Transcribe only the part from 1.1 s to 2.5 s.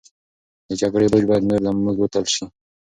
بوج باید نور له موږ وتل شي.